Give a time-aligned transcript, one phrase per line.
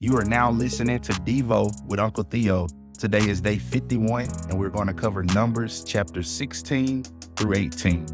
[0.00, 2.68] You are now listening to Devo with Uncle Theo.
[2.96, 7.02] Today is day 51, and we're going to cover Numbers chapter 16
[7.34, 8.06] through 18.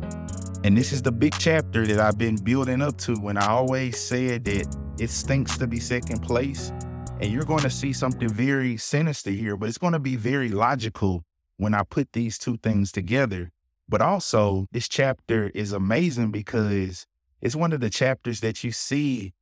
[0.64, 4.00] And this is the big chapter that I've been building up to when I always
[4.00, 6.72] said that it stinks to be second place.
[7.20, 10.48] And you're going to see something very sinister here, but it's going to be very
[10.48, 11.22] logical
[11.58, 13.50] when I put these two things together.
[13.90, 17.06] But also, this chapter is amazing because
[17.42, 19.34] it's one of the chapters that you see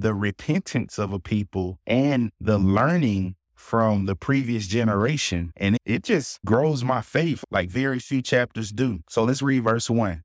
[0.00, 5.52] the repentance of a people and the learning from the previous generation.
[5.56, 9.00] And it just grows my faith like very few chapters do.
[9.08, 10.22] So let's read verse one.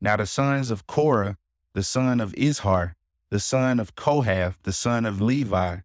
[0.00, 1.38] Now the sons of Korah,
[1.72, 2.92] the son of Izhar,
[3.30, 5.78] the son of Kohath, the son of Levi,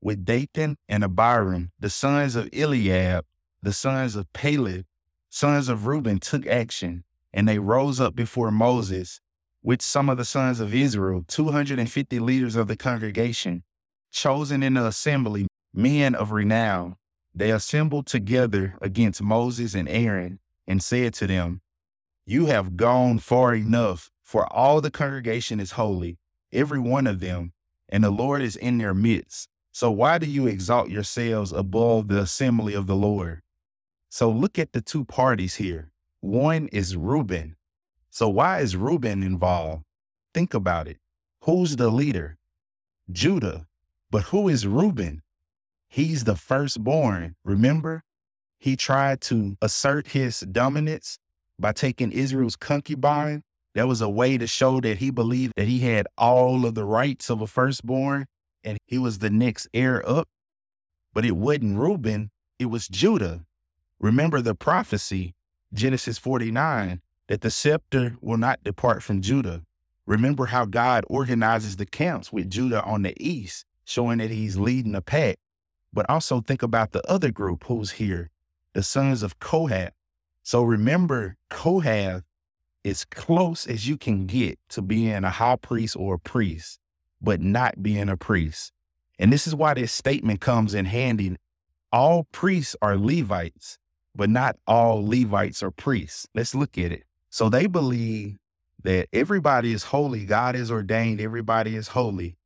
[0.00, 3.26] with Dathan and Abiram, the sons of Eliab,
[3.62, 4.86] the sons of Peleth,
[5.28, 9.20] sons of Reuben, took action, and they rose up before Moses
[9.62, 13.62] with some of the sons of Israel, 250 leaders of the congregation,
[14.10, 16.96] chosen in the assembly, men of renown.
[17.34, 21.60] They assembled together against Moses and Aaron and said to them,
[22.26, 26.18] You have gone far enough, for all the congregation is holy,
[26.52, 27.52] every one of them,
[27.88, 29.48] and the Lord is in their midst.
[29.72, 33.40] So why do you exalt yourselves above the assembly of the Lord?
[34.08, 35.92] So look at the two parties here.
[36.20, 37.56] One is Reuben,
[38.10, 39.84] so why is Reuben involved?
[40.34, 40.98] Think about it.
[41.44, 42.36] Who's the leader?
[43.10, 43.66] Judah.
[44.10, 45.22] But who is Reuben?
[45.88, 47.36] He's the firstborn.
[47.44, 48.02] Remember?
[48.58, 51.18] He tried to assert his dominance
[51.58, 53.42] by taking Israel's concubine.
[53.74, 56.84] That was a way to show that he believed that he had all of the
[56.84, 58.26] rights of a firstborn
[58.64, 60.28] and he was the next heir up.
[61.14, 63.44] But it wasn't Reuben, it was Judah.
[64.00, 65.34] Remember the prophecy,
[65.72, 67.00] Genesis 49
[67.30, 69.62] that the scepter will not depart from Judah.
[70.04, 74.96] Remember how God organizes the camps with Judah on the east, showing that he's leading
[74.96, 75.38] a pack.
[75.92, 78.30] But also think about the other group who's here,
[78.72, 79.92] the sons of Kohath.
[80.42, 82.24] So remember, Kohath
[82.82, 86.80] is close as you can get to being a high priest or a priest,
[87.22, 88.72] but not being a priest.
[89.20, 91.36] And this is why this statement comes in handy.
[91.92, 93.78] All priests are Levites,
[94.16, 96.26] but not all Levites are priests.
[96.34, 97.04] Let's look at it.
[97.30, 98.36] So they believe
[98.82, 100.24] that everybody is holy.
[100.24, 102.36] God has ordained everybody is holy.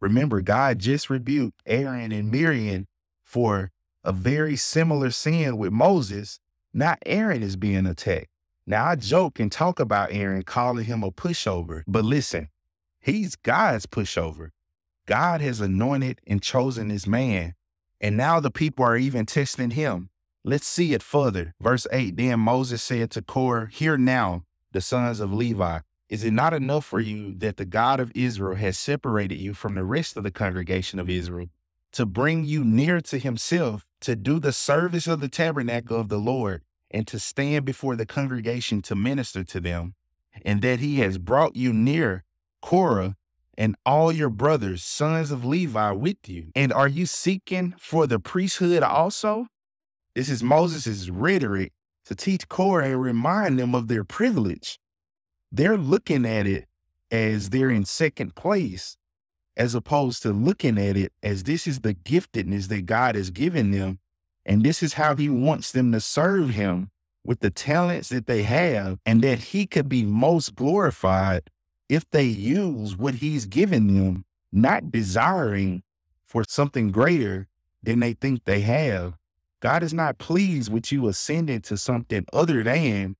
[0.00, 2.86] Remember, God just rebuked Aaron and Miriam
[3.24, 3.70] for
[4.04, 6.40] a very similar sin with Moses.
[6.74, 8.28] Now Aaron is being attacked.
[8.66, 12.48] Now I joke and talk about Aaron calling him a pushover, but listen,
[13.00, 14.50] he's God's pushover.
[15.06, 17.54] God has anointed and chosen this man,
[18.00, 20.10] and now the people are even testing him.
[20.48, 21.54] Let's see it further.
[21.60, 26.32] Verse 8 Then Moses said to Korah, Hear now, the sons of Levi, is it
[26.32, 30.16] not enough for you that the God of Israel has separated you from the rest
[30.16, 31.48] of the congregation of Israel
[31.90, 36.18] to bring you near to himself to do the service of the tabernacle of the
[36.18, 36.62] Lord
[36.92, 39.94] and to stand before the congregation to minister to them,
[40.44, 42.22] and that he has brought you near
[42.62, 43.16] Korah
[43.58, 46.52] and all your brothers, sons of Levi, with you?
[46.54, 49.48] And are you seeking for the priesthood also?
[50.16, 51.74] This is Moses' rhetoric
[52.06, 54.78] to teach Korah and remind them of their privilege.
[55.52, 56.64] They're looking at it
[57.10, 58.96] as they're in second place,
[59.58, 63.72] as opposed to looking at it as this is the giftedness that God has given
[63.72, 63.98] them.
[64.46, 66.90] And this is how he wants them to serve him
[67.22, 71.50] with the talents that they have, and that he could be most glorified
[71.90, 75.82] if they use what he's given them, not desiring
[76.24, 77.48] for something greater
[77.82, 79.18] than they think they have.
[79.60, 83.16] God is not pleased with you ascending to something other than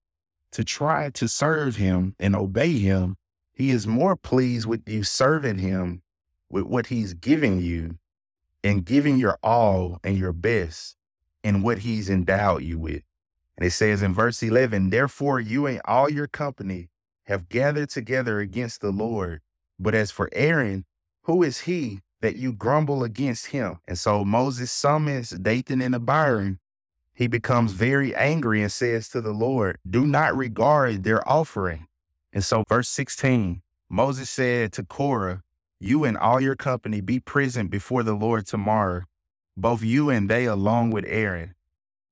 [0.52, 3.16] to try to serve him and obey him.
[3.52, 6.02] He is more pleased with you serving him
[6.50, 7.98] with what he's giving you
[8.62, 10.97] and giving your all and your best
[11.42, 13.03] in what he's endowed you with.
[13.56, 16.91] And it says in verse 11, Therefore you and all your company
[17.24, 19.41] have gathered together against the Lord.
[19.78, 20.84] But as for Aaron,
[21.22, 23.78] who is he that you grumble against him.
[23.87, 26.59] And so Moses summons Dathan and Abiram.
[27.15, 31.86] He becomes very angry and says to the Lord, Do not regard their offering.
[32.33, 35.42] And so, verse 16, Moses said to Korah,
[35.80, 39.04] You and all your company be present before the Lord tomorrow,
[39.57, 41.54] both you and they along with Aaron.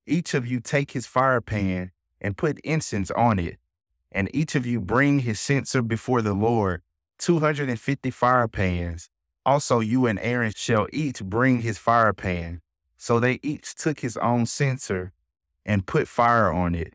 [0.06, 1.90] Each of you take his fire pan
[2.20, 3.58] and put incense on it,
[4.10, 6.80] and each of you bring his censer before the Lord,
[7.18, 9.10] 250 fire pans
[9.46, 12.60] also, you and Aaron shall each bring his fire pan.
[12.96, 15.12] So they each took his own censer
[15.66, 16.94] and put fire on it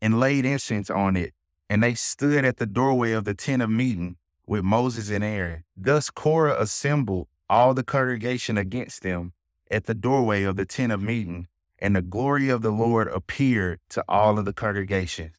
[0.00, 1.34] and laid incense on it.
[1.70, 4.16] And they stood at the doorway of the tent of meeting
[4.46, 5.64] with Moses and Aaron.
[5.76, 9.32] Thus Korah assembled all the congregation against them
[9.70, 11.46] at the doorway of the tent of meeting,
[11.78, 15.32] and the glory of the Lord appeared to all of the congregation.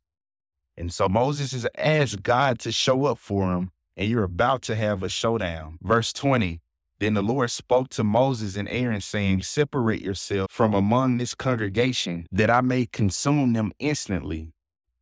[0.77, 4.75] And so Moses has asked God to show up for him, and you're about to
[4.75, 5.77] have a showdown.
[5.81, 6.61] Verse 20
[6.99, 12.25] Then the Lord spoke to Moses and Aaron, saying, Separate yourself from among this congregation,
[12.31, 14.53] that I may consume them instantly.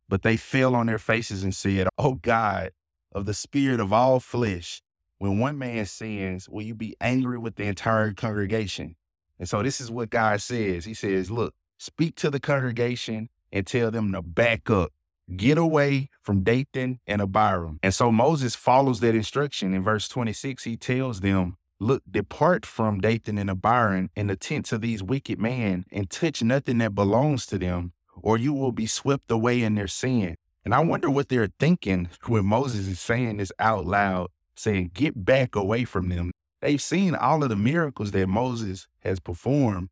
[0.08, 2.72] But they fell on their faces and said, O God,
[3.12, 4.82] of the spirit of all flesh,
[5.18, 8.96] when one man sins, will you be angry with the entire congregation?
[9.38, 10.84] And so this is what God says.
[10.86, 14.92] He says, Look, speak to the congregation and tell them to back up.
[15.36, 17.78] Get away from Dathan and Abiram.
[17.82, 19.74] And so Moses follows that instruction.
[19.74, 24.72] In verse 26, he tells them, Look, depart from Dathan and Abiram in the tents
[24.72, 28.86] of these wicked men and touch nothing that belongs to them, or you will be
[28.86, 30.34] swept away in their sin.
[30.64, 35.24] And I wonder what they're thinking when Moses is saying this out loud, saying, Get
[35.24, 36.32] back away from them.
[36.60, 39.90] They've seen all of the miracles that Moses has performed,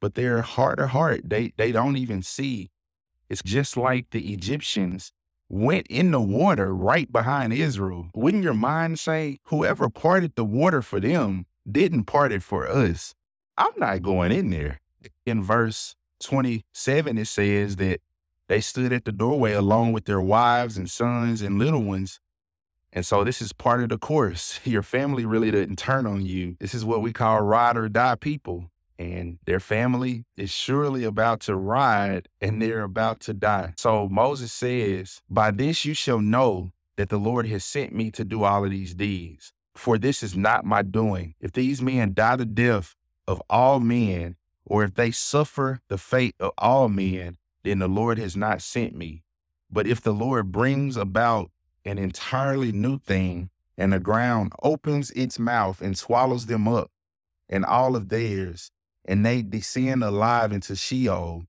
[0.00, 1.22] but they're heart to heart.
[1.24, 2.70] They they don't even see.
[3.28, 5.12] It's just like the Egyptians
[5.48, 8.10] went in the water right behind Israel.
[8.14, 13.14] Wouldn't your mind say, whoever parted the water for them didn't part it for us?
[13.56, 14.80] I'm not going in there.
[15.26, 18.00] In verse 27, it says that
[18.48, 22.20] they stood at the doorway along with their wives and sons and little ones
[22.92, 24.60] and so this is part of the course.
[24.64, 26.56] Your family really didn't turn on you.
[26.58, 28.70] This is what we call ride or die people.
[29.28, 32.60] And their family is surely about to ride and mm-hmm.
[32.60, 33.74] they're about to die.
[33.76, 38.24] So Moses says, By this you shall know that the Lord has sent me to
[38.24, 39.52] do all of these deeds.
[39.74, 41.34] For this is not my doing.
[41.40, 42.96] If these men die the death
[43.26, 48.18] of all men, or if they suffer the fate of all men, then the Lord
[48.18, 49.22] has not sent me.
[49.70, 51.50] But if the Lord brings about
[51.84, 56.90] an entirely new thing, and the ground opens its mouth and swallows them up
[57.48, 58.72] and all of theirs,
[59.04, 61.44] and they descend alive into Sheol,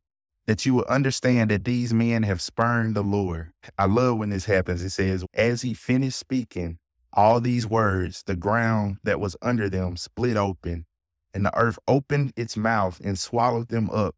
[0.47, 3.51] that you will understand that these men have spurned the Lord.
[3.77, 4.83] I love when this happens.
[4.83, 6.79] It says, As he finished speaking
[7.13, 10.85] all these words, the ground that was under them split open,
[11.33, 14.15] and the earth opened its mouth and swallowed them up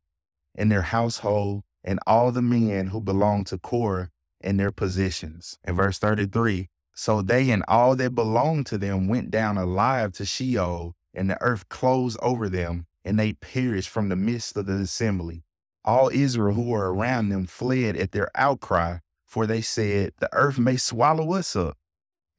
[0.56, 5.57] and their household and all the men who belonged to Korah in their positions.
[5.63, 10.25] In verse 33, so they and all that belonged to them went down alive to
[10.25, 14.74] Sheol, and the earth closed over them, and they perished from the midst of the
[14.74, 15.44] assembly.
[15.83, 20.59] All Israel who were around them fled at their outcry, for they said, The earth
[20.59, 21.77] may swallow us up.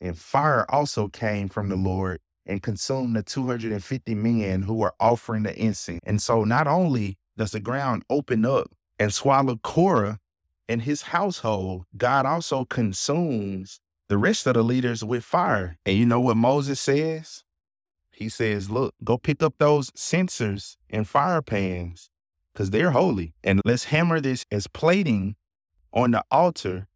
[0.00, 5.44] And fire also came from the Lord and consumed the 250 men who were offering
[5.44, 6.00] the incense.
[6.04, 10.18] And so not only does the ground open up and swallow Korah,
[10.68, 15.76] and his household, God also consumes the rest of the leaders with fire.
[15.84, 17.44] And you know what Moses says?
[18.12, 22.10] He says, Look, go pick up those censers and fire pans
[22.52, 23.34] because they're holy.
[23.42, 25.36] And let's hammer this as plating
[25.92, 26.88] on the altar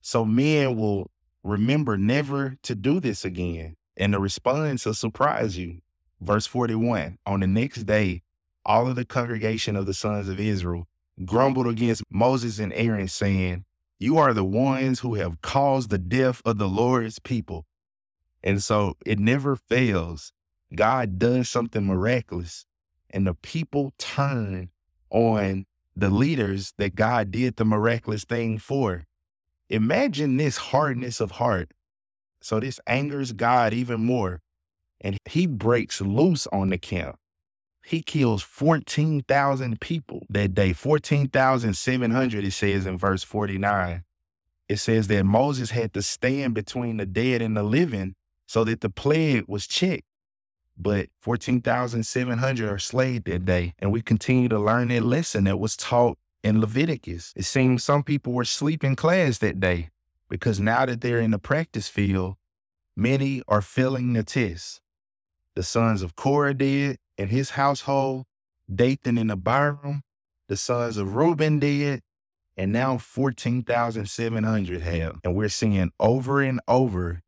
[0.00, 1.10] so men will
[1.42, 3.76] remember never to do this again.
[3.96, 5.80] And the response will surprise you.
[6.20, 8.22] Verse 41 On the next day,
[8.64, 10.86] all of the congregation of the sons of Israel
[11.24, 13.64] grumbled against Moses and Aaron, saying,
[13.98, 17.66] You are the ones who have caused the death of the Lord's people.
[18.42, 20.32] And so it never fails.
[20.74, 22.66] God does something miraculous,
[23.10, 24.70] and the people turn
[25.10, 29.04] on the leaders that God did the miraculous thing for.
[29.68, 31.72] Imagine this hardness of heart.
[32.40, 34.40] So this angers God even more.
[35.00, 37.20] And he breaks loose on the camp
[37.84, 40.72] he kills 14,000 people that day.
[40.72, 44.04] 14,700, it says in verse 49.
[44.68, 48.14] It says that Moses had to stand between the dead and the living
[48.46, 50.04] so that the plague was checked.
[50.82, 53.74] But 14,700 are slayed that day.
[53.78, 57.34] And we continue to learn that lesson that was taught in Leviticus.
[57.36, 59.90] It seems some people were sleeping class that day
[60.30, 62.36] because now that they're in the practice field,
[62.96, 64.80] many are failing the test.
[65.54, 68.24] The sons of Korah did, and his household,
[68.72, 70.02] Dathan and Abiram,
[70.48, 72.00] the sons of Reuben did,
[72.56, 75.20] and now 14,700 have.
[75.24, 77.22] And we're seeing over and over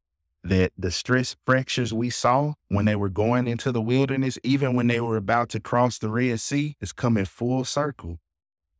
[0.44, 4.88] that the stress fractures we saw when they were going into the wilderness, even when
[4.88, 8.18] they were about to cross the Red Sea, is coming full circle.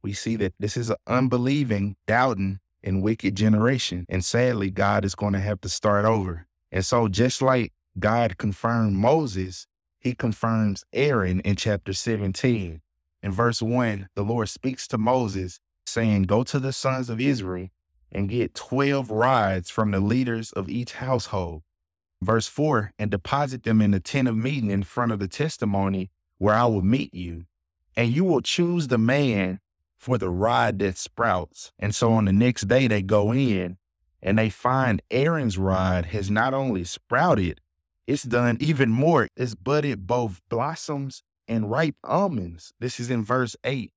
[0.03, 4.07] We see that this is an unbelieving, doubting, and wicked generation.
[4.09, 6.47] And sadly, God is going to have to start over.
[6.73, 9.67] And so, just like God confirmed Moses
[10.03, 12.83] he confirms Aaron in chapter 17.
[13.23, 17.69] In verse 1, the Lord speaks to Moses, saying, Go to the sons of Israel
[18.13, 21.63] and get 12 rods from the leaders of each household.
[22.21, 26.11] Verse 4 and deposit them in the tent of meeting in front of the testimony
[26.39, 27.47] where I will meet you.
[27.97, 29.61] And you will choose the man
[29.97, 31.73] for the rod that sprouts.
[31.79, 33.77] And so on the next day, they go in
[34.23, 37.61] and they find Aaron's rod has not only sprouted,
[38.07, 39.29] it's done even more.
[39.37, 42.73] It's budded both blossoms and ripe almonds.
[42.79, 43.93] This is in verse 8.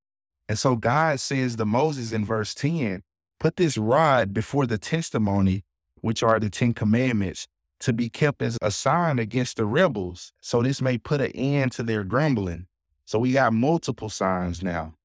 [0.48, 3.04] And so God says to Moses in verse 10
[3.46, 5.64] put this rod before the testimony,
[6.02, 7.48] which are the Ten Commandments,
[7.80, 10.34] to be kept as a sign against the rebels.
[10.42, 12.66] So this may put an end to their grumbling.
[13.06, 14.96] So we got multiple signs now.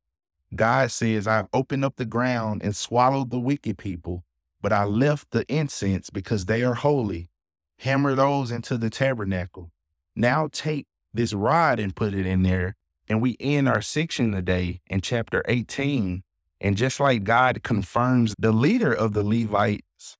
[0.57, 4.25] God says, I've opened up the ground and swallowed the wicked people,
[4.63, 7.29] but I left the incense because they are holy.
[7.81, 9.71] Hammer those into the tabernacle.
[10.17, 12.77] Now take this rod and put it in there.
[13.07, 16.23] And we end our section today in chapter 18.
[16.61, 20.17] And just like God confirms the leader of the Levites,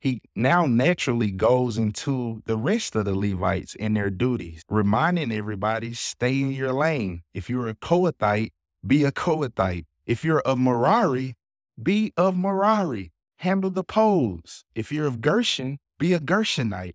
[0.00, 5.94] he now naturally goes into the rest of the Levites and their duties, reminding everybody
[5.94, 7.22] stay in your lane.
[7.34, 8.50] If you're a Kohathite,
[8.86, 9.86] be a Kohathite.
[10.06, 11.34] If you're of Merari,
[11.82, 13.12] be of Merari.
[13.38, 14.64] Handle the poles.
[14.74, 16.94] If you're of Gershon, be a Gershonite.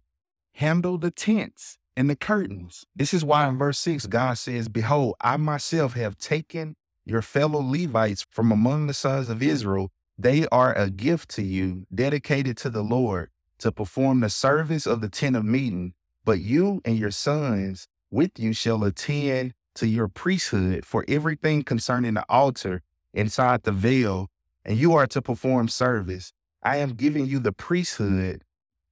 [0.56, 2.86] Handle the tents and the curtains.
[2.96, 7.62] This is why in verse 6, God says, Behold, I myself have taken your fellow
[7.62, 9.48] Levites from among the sons of mm.
[9.48, 9.92] Israel.
[10.18, 13.30] They are a gift to you, dedicated to the Lord,
[13.60, 15.94] to perform the service of the tent of meeting.
[16.24, 22.14] But you and your sons with you shall attend to your priesthood for everything concerning
[22.14, 22.82] the altar
[23.14, 24.30] inside the veil,
[24.64, 26.32] and you are to perform service.
[26.62, 28.44] I am giving you the priesthood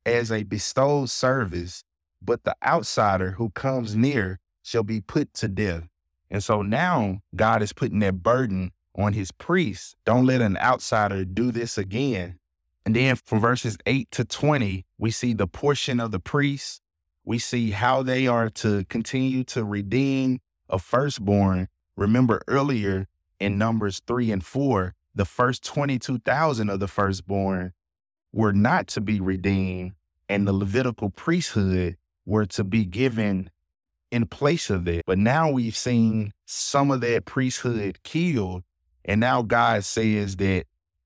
[0.06, 1.84] as a bestowed service
[2.22, 5.88] but the outsider who comes near shall be put to death.
[6.32, 9.96] And so now God is putting that burden on his priests.
[10.06, 12.40] Don't let an outsider do this again.
[12.86, 16.82] And then from verses 8 to 20, we see the portion of the priests.
[17.26, 21.68] We see how they are to continue to redeem a firstborn.
[21.98, 23.08] Remember earlier
[23.40, 27.74] in Numbers 3 and 4, the first 22,000 of the firstborn
[28.32, 29.92] were not to be redeemed,
[30.30, 33.50] and the Levitical priesthood were to be given
[34.12, 35.03] in place of that.
[35.06, 38.63] But now we've seen some of that priesthood killed.
[39.06, 40.65] And now God says that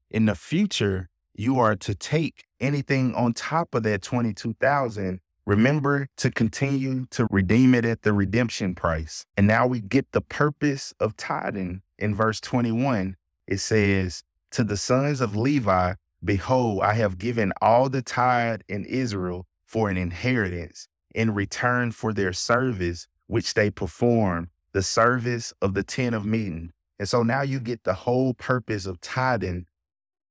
[0.09, 5.19] in the future, you are to take anything on top of that 22,000.
[5.45, 9.25] Remember to continue to redeem it at the redemption price.
[9.37, 13.15] And now we get the purpose of tithing in verse 21.
[13.47, 15.93] It says, To the sons of Levi,
[16.23, 22.13] behold, I have given all the tithe in Israel for an inheritance in return for
[22.13, 26.71] their service, which they perform, the service of the tent of meeting.
[26.99, 29.65] And so now you get the whole purpose of tithing,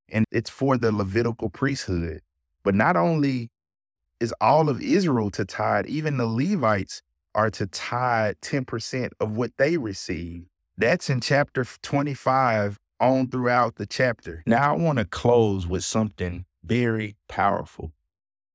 [0.08, 2.20] and it's for the Levitical priesthood.
[2.62, 3.50] But not only
[4.20, 7.02] is all of Israel to tithe, even the Levites
[7.34, 10.44] are to tithe 10% of what they receive.
[10.76, 14.42] That's in chapter 25 on throughout the chapter.
[14.46, 17.92] Now I want to close with something very powerful.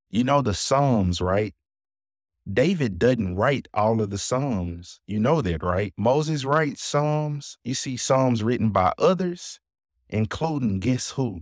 [0.09, 1.53] You know the Psalms, right?
[2.51, 5.01] David doesn't write all of the Psalms.
[5.05, 5.93] You know that, right?
[5.98, 7.58] Moses writes Psalms.
[7.63, 9.60] You see Psalms written by others,
[10.10, 11.41] including guess who?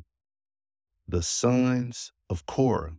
[1.07, 2.97] The sons of Korah.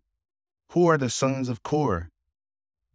[0.73, 2.09] Who are the sons of Korah?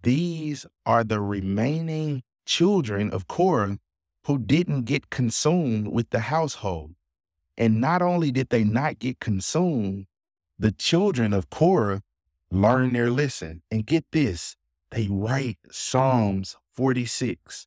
[0.02, 3.78] These are the remaining children of Korah
[4.26, 6.96] who didn't get consumed with the household.
[7.58, 10.08] And not only did they not get consumed,
[10.58, 12.02] the children of Korah
[12.52, 13.62] learned their lesson.
[13.70, 14.56] And get this
[14.94, 17.66] they write Psalms 46.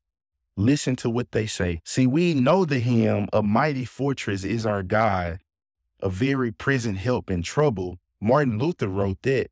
[0.57, 1.81] Listen to what they say.
[1.85, 5.41] See, we know the hymn, A Mighty Fortress is Our God,
[6.01, 7.99] a very present help in trouble.
[8.21, 9.49] Martin Luther wrote that,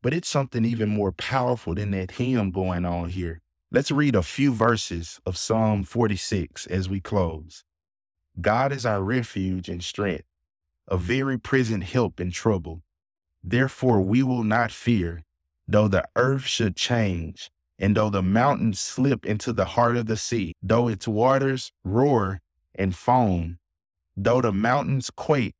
[0.00, 3.42] but it's something even more powerful than that hymn going on here.
[3.72, 7.64] Let's read a few verses of Psalm 46 as we close.
[8.40, 10.24] God is our refuge and strength,
[10.86, 12.82] a very present help in trouble.
[13.42, 15.24] Therefore, we will not fear
[15.68, 20.16] though the earth should change, and though the mountains slip into the heart of the
[20.16, 22.40] sea, though its waters roar
[22.74, 23.58] and foam,
[24.16, 25.54] though the mountains quake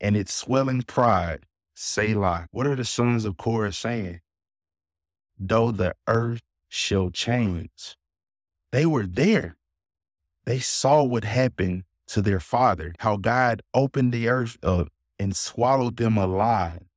[0.00, 2.48] and its swelling pride, Selah.
[2.50, 4.20] What are the sons of Korah saying?
[5.38, 7.96] Though the earth shall change.
[8.72, 9.56] They were there.
[10.44, 14.88] They saw what happened to their father, how God opened the earth up
[15.18, 16.87] and swallowed them alive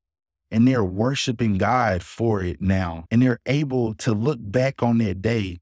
[0.51, 3.05] and they're worshiping God for it now.
[3.10, 5.62] And they're able to look back on that day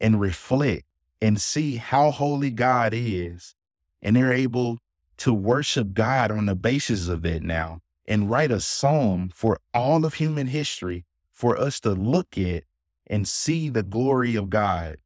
[0.00, 0.84] and reflect
[1.20, 3.54] and see how holy God is.
[4.02, 4.78] And they're able
[5.18, 10.04] to worship God on the basis of that now and write a psalm for all
[10.04, 12.64] of human history for us to look at
[13.06, 14.98] and see the glory of God.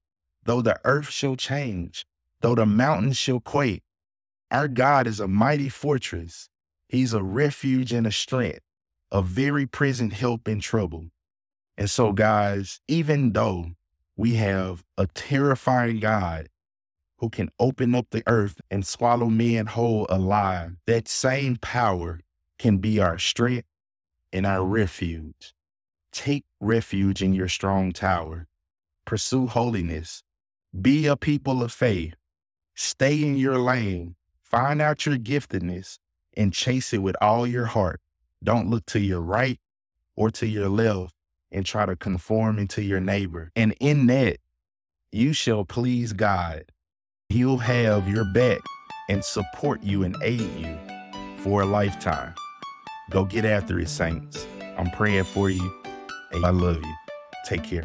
[0.45, 2.05] Though the earth shall change,
[2.41, 3.83] though the mountains shall quake,
[4.50, 6.49] our God is a mighty fortress.
[6.88, 8.61] He's a refuge and a strength,
[9.12, 11.07] a very present help in trouble.
[11.76, 13.73] And so, guys, even though
[14.16, 16.49] we have a terrifying God
[17.19, 22.21] who can open up the earth and swallow men whole alive, that same power
[22.59, 23.69] can be our strength
[24.33, 25.54] and our refuge.
[26.11, 28.49] Take refuge in your strong tower.
[29.04, 30.23] Pursue holiness.
[30.81, 32.14] Be a people of faith.
[32.75, 34.16] Stay in your lane.
[34.42, 35.99] Find out your giftedness
[36.37, 38.00] and chase it with all your heart.
[38.42, 39.58] Don't look to your right
[40.16, 41.14] or to your left
[41.50, 43.50] and try to conform into your neighbor.
[43.54, 44.38] And in that,
[45.11, 46.64] you shall please God.
[47.28, 48.61] He'll have your back
[49.08, 50.78] and support you and aid you
[51.38, 52.34] for a lifetime.
[53.11, 54.46] Go get after it, saints.
[54.78, 55.82] I'm praying for you.
[56.32, 56.94] And I love you.
[57.44, 57.84] Take care.